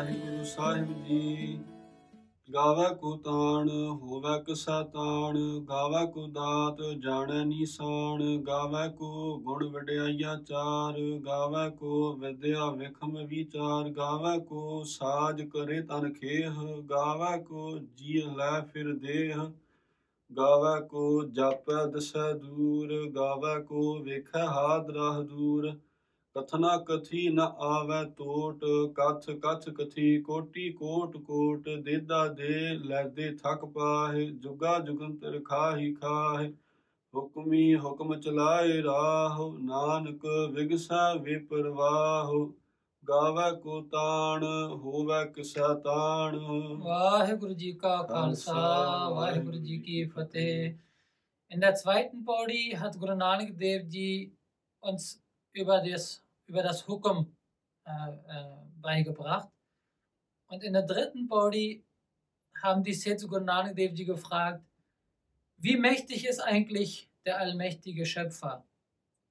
ਵਾਹਿਗੁਰੂ 0.00 0.44
ਸਾਹਿਬ 0.44 0.92
ਜੀ। 1.04 1.58
ਗਾਵੇ 2.48 2.84
ਕੋ 2.94 3.16
ਤਾਣ, 3.16 3.68
ਹੋਵੇ 4.02 4.38
ਕਸਾ 4.42 4.82
ਤਾਣ 4.82 5.36
ਗਾਵੇ 5.60 6.06
ਕੋ 6.12 6.26
ਦਾਤ, 6.26 6.80
ਜਾਣੈ 6.98 7.44
ਨੀਸਾਨ 7.44 8.22
ਗਾਵੇ 8.42 8.88
ਕੋ 8.92 9.38
ਗੁਣ 9.38 9.64
ਵਡਿਆਈਆ 9.68 10.36
ਚਾਰ, 10.36 11.00
ਗਾਵੇ 11.26 11.68
ਕੋ 11.70 12.12
ਵਿਦਿਆ 12.12 12.70
ਵਿਖਮ 12.70 13.18
ਵਿਚਾਰ, 13.26 13.90
ਗਾਵੇ 13.90 14.38
ਕੋ 14.40 14.82
ਸਾਜ 14.84 15.42
ਕਰੇ 15.42 15.80
ਤਨ 15.82 16.12
ਖੇਹ, 16.12 16.64
ਗਾਵੇ 16.90 17.42
ਕੋ 17.42 17.78
ਜੀ 17.96 18.22
ਲੈ 18.36 18.60
ਫਿਰ 18.72 18.92
ਦੇਹ, 18.94 19.36
ਗਾਵੇ 20.30 20.80
ਕੋ 20.86 21.24
ਜਾਪੈ 21.24 21.84
ਦਸੈ 21.86 22.32
ਦੂਰ, 22.32 22.96
ਗਾਵੇ 23.10 23.62
ਕੋ 23.62 23.98
ਵੇਖੈ 24.02 24.46
ਹਾਦ 24.46 24.90
ਰਾਹ 24.90 25.22
ਦੂਰ। 25.22 25.72
ਕਥਨਾ 26.36 26.76
ਕਥੀ 26.76 27.28
ਨ 27.28 27.40
ਆਵੈ 27.40 28.04
ਟੋਟ 28.04 28.64
ਕਥ 28.94 29.30
ਕਥ 29.30 29.68
ਕਥੀ 29.68 30.20
ਕੋਟੀ 30.22 30.72
ਕੋਟ 30.72 31.16
ਕੋਟ 31.16 31.68
ਦੇਦਾ 31.68 32.26
ਦੇ 32.28 32.74
ਲੈਦੇ 32.84 33.36
ਥਕ 33.36 33.64
ਪਾਹੇ 33.64 34.26
ਜੁਗਾ 34.26 34.78
ਜੁਗੰਤਰ 34.78 35.40
ਖਾਹੀ 35.44 35.94
ਖਾਹੇ 35.94 36.52
ਹੁਕਮੀ 37.14 37.74
ਹੁਕਮ 37.76 38.20
ਚਲਾਏ 38.20 38.82
ਰਾਹ 38.82 39.38
ਨਾਨਕ 39.60 40.26
ਵਿਗਸਾ 40.52 41.14
ਵਿਪਰਵਾਹ 41.14 42.32
ਗਾਵੇ 43.08 43.60
ਕੋ 43.60 43.80
ਤਾਣ 43.82 44.44
ਹੋਵੇ 44.72 45.24
ਕਿਸਾ 45.32 45.74
ਤਾਣ। 45.74 46.38
ਵਾਹਿਗੁਰੂ 46.78 47.54
ਜੀ 47.54 47.72
ਕਾ 47.72 48.02
ਖਾਲਸਾ 48.02 49.08
ਵਾਹਿਗੁਰੂ 49.08 49.58
ਜੀ 49.58 49.78
ਕੀ 49.78 50.04
ਫਤਿਹ। 50.04 50.74
In 51.50 51.58
der 51.58 51.72
zweiten 51.72 52.20
Paudi 52.24 52.60
hat 52.80 52.96
Guru 52.96 53.14
Nanak 53.16 53.48
Dev 53.60 53.86
Ji 53.92 54.30
uns 54.82 55.06
über 55.52 55.80
das, 55.80 56.22
über 56.46 56.62
das 56.62 56.86
Hukum 56.86 57.36
äh, 57.84 57.90
äh, 57.90 58.44
beigebracht. 58.80 59.48
Und 60.48 60.62
in 60.62 60.72
der 60.72 60.82
dritten 60.82 61.28
Paudi 61.28 61.84
haben 62.62 62.82
die 62.82 62.94
Setsu 62.94 63.28
Guru 63.28 63.44
Nanak 63.44 63.76
Dev 63.76 63.94
Ji 63.94 64.04
gefragt, 64.04 64.64
wie 65.56 65.76
mächtig 65.76 66.26
ist 66.26 66.40
eigentlich 66.40 67.08
der 67.24 67.38
allmächtige 67.38 68.06
Schöpfer? 68.06 68.64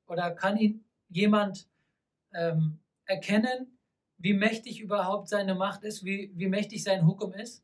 Oder 0.08 0.32
kann 0.32 0.58
ihn 0.58 0.84
jemand 1.10 1.68
ähm, 2.34 2.80
erkennen, 3.06 3.78
wie 4.18 4.34
mächtig 4.34 4.80
überhaupt 4.80 5.28
seine 5.30 5.56
Macht 5.56 5.84
ist, 5.84 6.04
wie, 6.04 6.32
wie 6.36 6.48
mächtig 6.48 6.84
sein 6.84 7.06
Hukum 7.06 7.34
ist? 7.34 7.64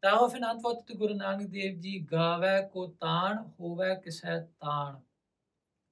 Daraufhin 0.00 0.44
antwortete 0.44 0.96
Guru 0.96 1.14
Nanak 1.14 1.50
Dev 1.50 1.80
Ji, 1.80 2.00
Gave 2.00 2.68
ko 2.72 2.88
taan, 3.00 3.52
hove 3.58 4.00
kishe 4.02 4.48
taan. 4.60 5.02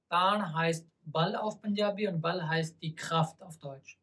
Taan 0.09 0.55
heißt 0.55 0.87
Ball 1.11 1.35
auf 1.35 1.61
Punjabi 1.61 2.07
und 2.07 2.21
Ball 2.21 2.47
heißt 2.47 2.81
die 2.81 2.93
Kraft 2.93 3.41
auf 3.41 3.57
Deutsch. 3.57 3.97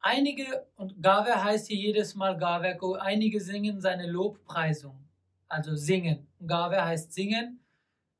Einige, 0.00 0.66
und 0.76 1.00
Gave 1.02 1.42
heißt 1.42 1.68
hier 1.68 1.76
jedes 1.76 2.14
Mal 2.14 2.36
Gave 2.36 2.76
ko, 2.76 2.94
einige 2.94 3.40
singen 3.40 3.80
seine 3.80 4.06
Lobpreisung, 4.06 4.96
also 5.48 5.74
singen. 5.76 6.26
Gave 6.44 6.84
heißt 6.84 7.12
singen 7.12 7.60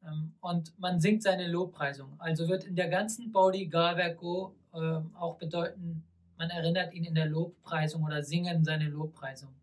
ähm, 0.05 0.35
und 0.41 0.79
man 0.79 1.01
singt 1.01 1.23
seine 1.23 1.49
Lobpreisung. 1.49 2.15
Also 2.19 2.49
wird 2.49 2.65
in 2.65 2.77
der 2.77 2.89
ganzen 2.89 3.33
Baudi 3.33 3.67
Gave 3.67 4.15
ko 4.15 4.55
äh, 4.75 5.01
auch 5.19 5.37
bedeuten, 5.39 6.05
man 6.37 6.51
erinnert 6.51 6.95
ihn 6.95 7.05
in 7.05 7.15
der 7.15 7.27
Lobpreisung 7.27 8.05
oder 8.05 8.23
singen 8.23 8.65
seine 8.65 8.89
Lobpreisung. 8.89 9.55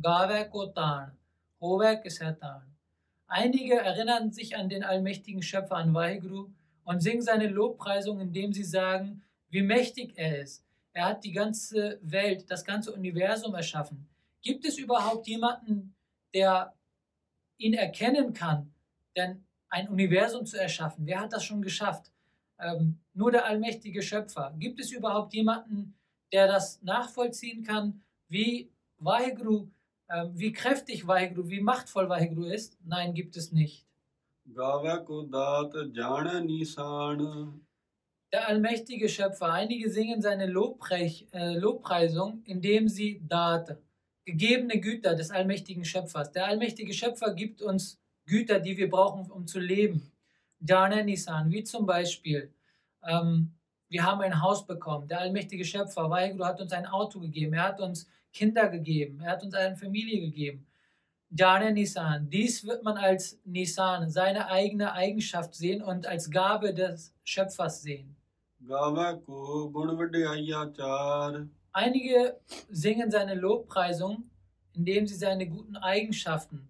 Gave 0.00 0.48
ko 0.48 0.66
taan, 0.66 1.12
hove 1.60 2.00
kishe 2.02 2.36
taan. 2.38 2.62
Einige 3.26 3.76
erinnern 3.76 4.32
sich 4.32 4.56
an 4.56 4.68
den 4.68 4.82
allmächtigen 4.82 5.42
Schöpfer, 5.42 5.76
an 5.76 5.94
Vaheguru, 5.94 6.50
und 6.90 6.98
singen 6.98 7.22
seine 7.22 7.46
Lobpreisung, 7.46 8.18
indem 8.18 8.52
sie 8.52 8.64
sagen, 8.64 9.22
wie 9.48 9.62
mächtig 9.62 10.14
er 10.16 10.40
ist. 10.40 10.64
Er 10.92 11.04
hat 11.04 11.22
die 11.22 11.30
ganze 11.30 12.00
Welt, 12.02 12.50
das 12.50 12.64
ganze 12.64 12.92
Universum 12.92 13.54
erschaffen. 13.54 14.08
Gibt 14.42 14.64
es 14.64 14.76
überhaupt 14.76 15.28
jemanden, 15.28 15.94
der 16.34 16.74
ihn 17.58 17.74
erkennen 17.74 18.32
kann? 18.32 18.74
Denn 19.16 19.44
ein 19.68 19.88
Universum 19.88 20.44
zu 20.44 20.56
erschaffen, 20.58 21.06
wer 21.06 21.20
hat 21.20 21.32
das 21.32 21.44
schon 21.44 21.62
geschafft? 21.62 22.10
Ähm, 22.58 22.98
nur 23.14 23.30
der 23.30 23.44
allmächtige 23.44 24.02
Schöpfer. 24.02 24.52
Gibt 24.58 24.80
es 24.80 24.90
überhaupt 24.90 25.32
jemanden, 25.32 25.94
der 26.32 26.48
das 26.48 26.82
nachvollziehen 26.82 27.62
kann, 27.62 28.02
wie 28.26 28.68
Vaheguru, 28.98 29.70
äh, 30.08 30.26
wie 30.32 30.50
kräftig 30.50 31.06
Vaheguru, 31.06 31.50
wie 31.50 31.60
machtvoll 31.60 32.08
Vaheguru 32.08 32.46
ist? 32.46 32.76
Nein, 32.84 33.14
gibt 33.14 33.36
es 33.36 33.52
nicht. 33.52 33.86
Gawä 34.54 35.04
ko 35.04 35.26
daat 35.32 35.72
jaanä 35.94 36.40
nisaan. 36.40 37.18
Der 38.32 38.46
allmächtige 38.48 39.08
Schöpfer. 39.08 39.52
Einige 39.52 39.90
singen 39.90 40.22
seine 40.22 40.46
Lobprech, 40.46 41.26
äh, 41.32 41.58
Lobpreisung, 41.58 42.42
indem 42.44 42.88
sie 42.88 43.20
Daat, 43.28 43.76
gegebene 44.24 44.80
Güter 44.80 45.14
des 45.14 45.30
allmächtigen 45.30 45.84
Schöpfers. 45.84 46.32
Der 46.32 46.46
allmächtige 46.46 46.92
Schöpfer 46.92 47.34
gibt 47.34 47.62
uns 47.62 47.98
Güter, 48.26 48.60
die 48.60 48.76
wir 48.76 48.88
brauchen, 48.90 49.30
um 49.30 49.46
zu 49.46 49.58
leben. 49.58 50.12
Jaanä 50.60 51.02
nisaan, 51.02 51.50
wie 51.50 51.64
zum 51.64 51.86
Beispiel. 51.86 52.52
Ähm, 53.02 53.52
wir 53.88 54.04
haben 54.04 54.20
ein 54.20 54.40
Haus 54.40 54.66
bekommen. 54.66 55.08
Der 55.08 55.20
allmächtige 55.20 55.64
Schöpfer, 55.64 56.10
Weigro, 56.10 56.44
hat 56.44 56.60
uns 56.60 56.72
ein 56.72 56.86
Auto 56.86 57.20
gegeben. 57.20 57.54
Er 57.54 57.64
hat 57.64 57.80
uns 57.80 58.08
Kinder 58.32 58.68
gegeben. 58.68 59.20
Er 59.20 59.32
hat 59.32 59.42
uns 59.42 59.54
eine 59.54 59.76
Familie 59.76 60.20
gegeben. 60.20 60.66
Jane 61.30 61.72
Nisan. 61.72 62.28
Dies 62.28 62.64
wird 62.64 62.82
man 62.82 62.96
als 62.96 63.38
Nisan, 63.44 64.10
seine 64.10 64.48
eigene 64.48 64.92
Eigenschaft 64.92 65.54
sehen 65.54 65.80
und 65.80 66.06
als 66.06 66.30
Gabe 66.30 66.74
des 66.74 67.14
Schöpfers 67.24 67.82
sehen. 67.82 68.16
Einige 71.72 72.40
singen 72.68 73.10
seine 73.10 73.34
Lobpreisung, 73.34 74.28
indem 74.74 75.06
sie 75.06 75.14
seine 75.14 75.48
guten 75.48 75.76
Eigenschaften 75.76 76.68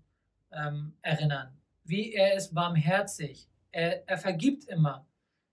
ähm, 0.53 0.93
erinnern. 1.01 1.57
Wie 1.85 2.13
er 2.13 2.35
ist 2.35 2.55
barmherzig, 2.55 3.49
er, 3.73 4.07
er, 4.09 4.19
vergibt 4.19 4.65
immer, 4.65 5.07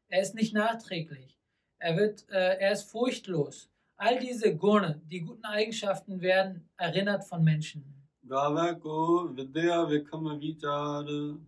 er 0.09 0.22
ist 0.22 0.35
nicht 0.35 0.53
nachträglich, 0.53 1.38
er, 1.79 1.96
wird, 1.96 2.29
äh, 2.29 2.57
er 2.59 2.72
ist 2.73 2.91
furchtlos. 2.91 3.69
All 3.96 4.19
diese 4.19 4.56
Gurne, 4.56 5.01
die 5.06 5.22
guten 5.22 5.46
Eigenschaften 5.46 6.22
werden 6.22 6.69
erinnert 6.78 7.23
von 7.23 7.44
Menschen. 7.44 7.97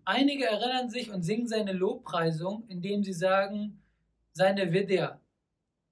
Einige 0.06 0.45
erinnern 0.45 0.90
sich 0.90 1.12
und 1.12 1.23
singen 1.23 1.47
seine 1.47 1.73
Lobpreisung, 1.73 2.63
indem 2.67 3.03
sie 3.03 3.13
sagen, 3.13 3.81
seine 4.31 4.72
Vidya, 4.72 5.19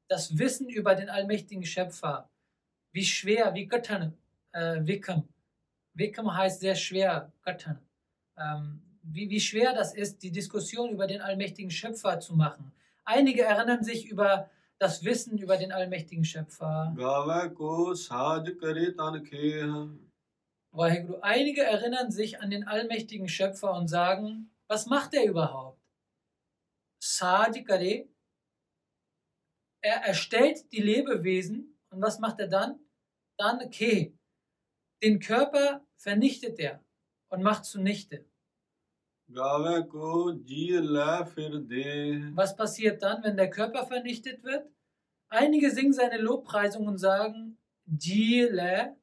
das 0.08 0.38
Wissen 0.38 0.70
über 0.70 0.96
den 0.96 1.10
allmächtigen 1.10 1.66
Schöpfer, 1.66 2.30
wie 2.92 3.04
schwer, 3.04 3.54
wie 3.54 3.68
Göttern, 3.68 4.14
äh, 4.54 4.80
Vikam. 4.82 5.28
Vikam 5.94 6.34
heißt 6.34 6.62
sehr 6.62 6.76
schwer, 6.76 7.32
Göttern. 7.44 7.80
Ähm, 8.38 8.82
wie, 9.04 9.30
wie 9.30 9.40
schwer 9.40 9.74
das 9.74 9.94
ist, 9.94 10.24
die 10.24 10.32
Diskussion 10.32 10.92
über 10.92 11.08
den 11.08 11.22
allmächtigen 11.22 11.72
Schöpfer 11.72 12.20
zu 12.20 12.36
machen. 12.36 12.72
Einige 13.04 13.44
erinnern 13.44 13.84
sich 13.84 14.08
über 14.10 14.50
das 14.80 15.04
Wissen 15.04 15.38
über 15.38 15.58
den 15.58 15.72
allmächtigen 15.72 16.24
Schöpfer. 16.24 16.94
Waheguru. 20.78 21.20
Einige 21.22 21.64
erinnern 21.64 22.12
sich 22.12 22.40
an 22.40 22.52
den 22.52 22.68
allmächtigen 22.68 23.28
Schöpfer 23.28 23.74
und 23.74 23.88
sagen, 23.88 24.52
was 24.68 24.86
macht 24.86 25.14
er 25.14 25.26
überhaupt? 25.26 25.82
Sadhikare, 27.02 28.08
er 29.82 29.96
erstellt 30.04 30.72
die 30.72 30.82
Lebewesen 30.82 31.80
und 31.90 32.02
was 32.02 32.20
macht 32.20 32.40
er 32.40 32.48
dann? 32.48 32.80
Dann 33.38 33.70
ke. 33.70 34.14
Den 35.04 35.20
Körper 35.20 35.86
vernichtet 35.96 36.60
er 36.60 36.84
und 37.30 37.44
macht 37.44 37.66
zunichte. 37.66 38.26
Was 42.36 42.56
passiert 42.56 43.02
dann, 43.02 43.24
wenn 43.24 43.36
der 43.36 43.50
Körper 43.50 43.86
vernichtet 43.86 44.44
wird? 44.44 44.72
Einige 45.30 45.70
singen 45.72 45.94
seine 45.94 46.18
Lobpreisung 46.18 46.88
und 46.88 46.98
sagen, 46.98 47.58
Jile 47.86 48.96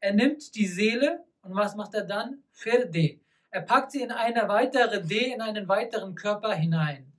er 0.00 0.14
nimmt 0.14 0.54
die 0.54 0.66
Seele 0.66 1.24
und 1.42 1.54
was 1.54 1.74
macht 1.74 1.94
er 1.94 2.04
dann? 2.04 2.42
Firde. 2.52 3.20
Er 3.50 3.62
packt 3.62 3.92
sie 3.92 4.02
in 4.02 4.12
eine 4.12 4.48
weitere 4.48 5.02
D, 5.02 5.32
in 5.32 5.40
einen 5.40 5.68
weiteren 5.68 6.14
Körper 6.14 6.54
hinein. 6.54 7.12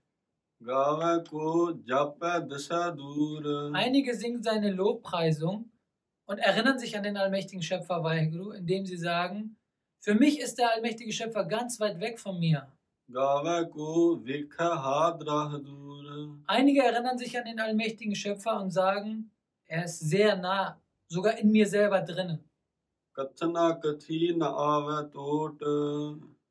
Einige 3.73 4.13
singen 4.15 4.43
seine 4.43 4.71
Lobpreisung 4.71 5.71
und 6.25 6.37
erinnern 6.37 6.77
sich 6.77 6.97
an 6.97 7.03
den 7.03 7.17
allmächtigen 7.17 7.63
Schöpfer 7.63 8.03
Vaheguru, 8.03 8.51
indem 8.51 8.85
sie 8.85 8.97
sagen, 8.97 9.57
für 10.01 10.15
mich 10.15 10.39
ist 10.39 10.57
der 10.57 10.73
allmächtige 10.73 11.11
Schöpfer 11.11 11.45
ganz 11.45 11.79
weit 11.79 11.99
weg 11.99 12.19
von 12.19 12.39
mir. 12.39 12.71
Einige 16.45 16.83
erinnern 16.83 17.17
sich 17.17 17.37
an 17.37 17.45
den 17.45 17.59
allmächtigen 17.59 18.15
Schöpfer 18.15 18.61
und 18.61 18.71
sagen, 18.71 19.31
er 19.65 19.85
ist 19.85 19.99
sehr 19.99 20.35
nah, 20.37 20.79
sogar 21.07 21.37
in 21.37 21.51
mir 21.51 21.67
selber 21.67 22.01
drinnen. 22.01 22.48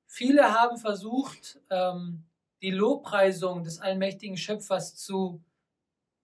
Viele 0.06 0.42
haben 0.54 0.76
versucht, 0.76 1.60
ähm, 1.70 2.24
die 2.62 2.70
Lobpreisung 2.70 3.62
des 3.62 3.80
allmächtigen 3.80 4.36
Schöpfers 4.36 4.96
zu 4.96 5.42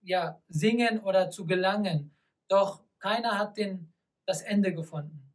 ja, 0.01 0.39
singen 0.47 0.99
oder 0.99 1.29
zu 1.29 1.45
gelangen, 1.45 2.15
doch 2.47 2.83
keiner 2.99 3.37
hat 3.39 3.57
den, 3.57 3.91
das 4.25 4.41
Ende 4.41 4.73
gefunden. 4.73 5.33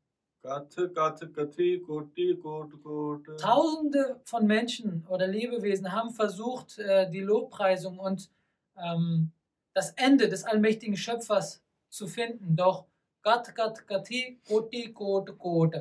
Tausende 3.36 4.20
von 4.24 4.46
Menschen 4.46 5.06
oder 5.08 5.26
Lebewesen 5.26 5.92
haben 5.92 6.10
versucht, 6.10 6.78
äh, 6.78 7.10
die 7.10 7.20
Lobpreisung 7.20 7.98
und 7.98 8.30
ähm, 8.76 9.32
das 9.74 9.90
Ende 9.92 10.28
des 10.28 10.44
allmächtigen 10.44 10.96
Schöpfers 10.96 11.62
zu 11.90 12.06
finden, 12.06 12.56
doch 12.56 12.86
Gat 13.22 13.54
Gat 13.54 13.86
Gati 13.86 14.40
Koti 14.48 14.92
Kot 14.92 15.38
Kot. 15.38 15.74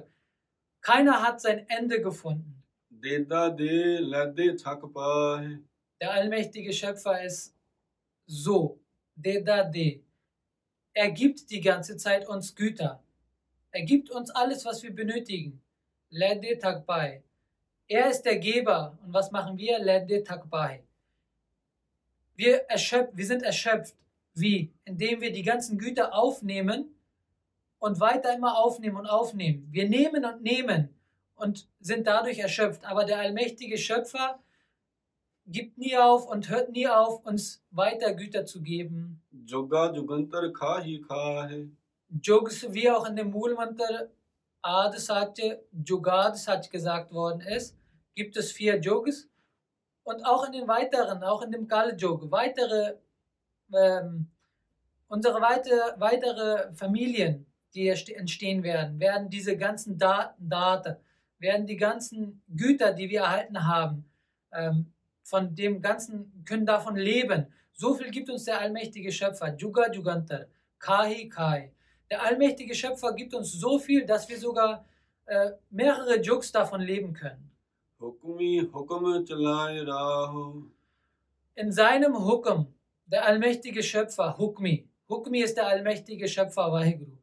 Keiner 0.82 1.22
hat 1.22 1.40
sein 1.40 1.66
Ende 1.70 2.02
gefunden. 2.02 2.64
Der 6.02 6.12
allmächtige 6.12 6.74
Schöpfer 6.74 7.24
ist 7.24 7.56
so. 8.26 8.80
Dedade. 9.16 10.02
Er 10.94 11.12
gibt 11.12 11.50
die 11.50 11.62
ganze 11.62 11.96
Zeit 11.96 12.28
uns 12.28 12.56
Güter. 12.56 13.02
Er 13.72 13.84
gibt 13.84 14.10
uns 14.10 14.30
alles, 14.32 14.66
was 14.66 14.84
wir 14.84 14.94
benötigen. 14.94 15.62
Lede 16.10 16.58
Takbai. 16.58 17.24
Er 17.88 18.10
ist 18.10 18.24
der 18.24 18.38
Geber. 18.38 18.98
Und 19.04 19.14
was 19.14 19.32
machen 19.32 19.58
wir? 19.58 19.80
Lede 19.80 20.24
Takbai. 20.24 20.84
Wir, 22.36 22.64
erschöpft, 22.70 23.16
wir 23.16 23.26
sind 23.26 23.44
erschöpft. 23.44 23.96
Wie? 24.34 24.74
Indem 24.86 25.22
wir 25.22 25.32
die 25.32 25.44
ganzen 25.44 25.78
Güter 25.78 26.14
aufnehmen 26.14 26.96
und 27.80 28.00
weiter 28.00 28.34
immer 28.36 28.58
aufnehmen 28.58 28.98
und 28.98 29.08
aufnehmen. 29.08 29.68
Wir 29.72 29.90
nehmen 29.90 30.26
und 30.26 30.42
nehmen 30.42 30.90
und 31.36 31.68
sind 31.80 32.06
dadurch 32.06 32.40
erschöpft. 32.40 32.86
Aber 32.86 33.06
der 33.06 33.20
allmächtige 33.20 33.78
Schöpfer 33.78 34.40
gibt 35.48 35.78
nie 35.78 35.98
auf 35.98 36.28
und 36.28 36.50
hört 36.50 36.72
nie 36.72 36.88
auf, 36.88 37.26
uns 37.26 37.64
weiter 37.72 38.14
Güter 38.14 38.46
zu 38.46 38.62
geben. 38.62 39.22
Joga 39.46 39.94
Jugantar 39.94 40.52
Kha 40.52 40.84
hi 40.84 41.02
Kha. 41.08 41.50
Jogs, 42.22 42.72
wie 42.74 42.90
auch 42.90 43.08
in 43.08 43.16
dem 43.16 43.32
Mulmantar 43.32 44.10
Ad 44.62 44.98
Satya, 44.98 45.58
Jugad 45.72 46.36
gesagt 46.70 47.14
worden 47.14 47.42
ist, 47.42 47.78
gibt 48.14 48.36
es 48.36 48.52
vier 48.52 48.80
Jogs. 48.80 49.28
Und 50.04 50.26
auch 50.26 50.46
in 50.46 50.54
den 50.54 50.68
weiteren, 50.68 51.24
auch 51.24 51.42
in 51.44 51.52
dem 51.52 51.68
Kaljog, 51.68 52.32
weitere, 52.32 52.96
ähm, 53.74 54.28
unsere 55.08 55.40
weite, 55.40 55.96
weitere 55.98 56.74
Familien, 56.74 57.46
die 57.74 57.88
entstehen 57.88 58.64
werden, 58.64 59.00
werden 59.00 59.30
diese 59.30 59.58
ganzen 59.58 59.98
Daten, 59.98 60.50
Daten, 60.50 60.98
werden 61.38 61.68
die 61.68 61.78
ganzen 61.78 62.42
Güter, 62.50 62.94
die 62.94 63.10
wir 63.10 63.22
erhalten 63.22 63.68
haben, 63.68 64.06
ähm, 64.52 64.94
von 65.24 65.56
dem 65.56 65.82
Ganzen 65.82 66.44
können 66.46 66.66
davon 66.66 66.96
leben. 66.96 67.48
So 67.74 67.94
viel 67.94 68.10
gibt 68.10 68.30
uns 68.30 68.46
der 68.46 68.60
allmächtige 68.60 69.12
Schöpfer, 69.12 69.56
Juga 69.56 69.92
Jugantar, 69.92 70.46
Kahi 70.80 71.30
Kai. 71.30 71.72
Der 72.10 72.24
allmächtige 72.24 72.74
Schöpfer 72.74 73.14
gibt 73.14 73.34
uns 73.34 73.52
so 73.52 73.78
viel, 73.78 74.06
dass 74.06 74.28
wir 74.28 74.40
sogar 74.40 74.86
äh, 75.26 75.52
mehrere 75.70 76.20
Jugs 76.20 76.52
davon 76.52 76.82
leben 76.82 77.14
können. 77.14 77.52
In 81.56 81.72
seinem 81.72 82.18
Hukum, 82.26 82.74
der 83.06 83.26
allmächtige 83.26 83.84
Schöpfer, 83.84 84.38
Hukmi. 84.38 84.90
Hukmi 85.08 85.42
ist 85.42 85.58
der 85.58 85.68
allmächtige 85.68 86.28
Schöpfer, 86.28 86.72
Waheguru. 86.72 87.18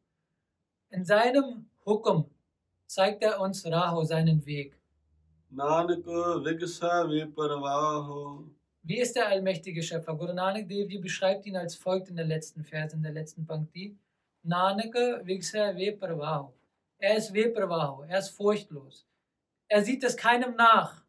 In 0.89 1.03
seinem 1.03 1.69
Hukum 1.85 2.29
zeigt 2.85 3.21
er 3.21 3.41
uns 3.41 3.65
Raho, 3.65 4.03
seinen 4.05 4.45
Weg. 4.45 4.79
Nanak 5.49 6.05
Vigasa 6.05 7.09
Viparavaho. 7.09 8.49
Wie 8.83 8.99
ist 8.99 9.15
der 9.17 9.27
allmächtige 9.27 9.83
Schöpfer? 9.83 10.15
Guru 10.15 10.33
Nanak 10.33 10.69
Devi 10.69 10.97
beschreibt 10.97 11.45
ihn 11.45 11.57
als 11.57 11.75
folgt 11.75 12.07
in 12.07 12.15
der 12.15 12.25
letzten 12.25 12.63
Verse, 12.63 12.95
in 12.95 13.03
der 13.03 13.11
letzten 13.11 13.45
Pankti. 13.45 13.97
Nanak 14.43 14.93
Vigasa 15.25 15.75
Viparavaho. 15.75 16.53
Er 16.99 17.17
ist 17.17 17.33
Viparavaho, 17.33 18.03
er 18.03 18.19
ist 18.19 18.29
furchtlos. 18.29 19.05
Er 19.67 19.83
sieht 19.83 20.05
es 20.05 20.15
keinem 20.15 20.55
nach. 20.55 21.03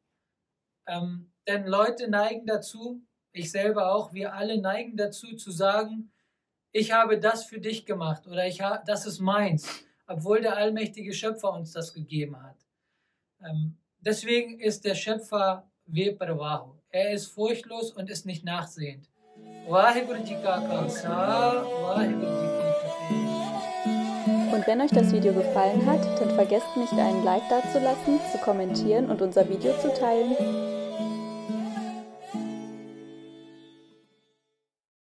Ähm, 0.86 1.30
denn 1.46 1.66
Leute 1.66 2.08
neigen 2.08 2.46
dazu, 2.46 3.00
ich 3.30 3.52
selber 3.52 3.94
auch, 3.94 4.12
wir 4.12 4.34
alle 4.34 4.60
neigen 4.60 4.96
dazu 4.96 5.36
zu 5.36 5.52
sagen, 5.52 6.10
ich 6.72 6.92
habe 6.92 7.18
das 7.18 7.44
für 7.44 7.60
dich 7.60 7.86
gemacht 7.86 8.26
oder 8.26 8.46
ich 8.46 8.60
ha 8.60 8.82
das 8.86 9.06
ist 9.06 9.20
meins, 9.20 9.84
obwohl 10.06 10.40
der 10.40 10.56
allmächtige 10.56 11.12
Schöpfer 11.12 11.52
uns 11.52 11.72
das 11.72 11.92
gegeben 11.92 12.42
hat. 12.42 12.56
Ähm, 13.44 13.76
deswegen 14.00 14.60
ist 14.60 14.84
der 14.84 14.94
Schöpfer 14.94 15.68
Vepravaho. 15.86 16.74
Er 16.90 17.12
ist 17.12 17.26
furchtlos 17.26 17.92
und 17.92 18.10
ist 18.10 18.26
nicht 18.26 18.44
nachsehend. 18.44 19.08
Und 24.52 24.66
wenn 24.66 24.80
euch 24.80 24.90
das 24.90 25.12
Video 25.12 25.32
gefallen 25.32 25.84
hat, 25.86 26.02
dann 26.20 26.30
vergesst 26.30 26.76
nicht 26.76 26.92
einen 26.92 27.22
Like 27.24 27.48
dazulassen, 27.48 28.18
zu 28.32 28.38
kommentieren 28.38 29.10
und 29.10 29.20
unser 29.22 29.48
Video 29.48 29.72
zu 29.78 29.92
teilen. 29.92 30.77